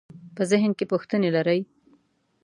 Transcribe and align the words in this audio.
په 0.35 0.43
ذهن 0.51 0.71
کې 0.77 0.85
پوښتنې 0.91 1.29
لرئ؟ 1.35 1.59